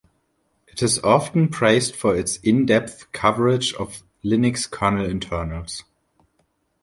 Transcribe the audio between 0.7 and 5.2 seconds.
is often praised for its in-depth coverage of Linux kernel